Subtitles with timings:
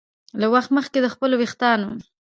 [0.41, 1.89] له وخت مخکې د خپلو ویښتانو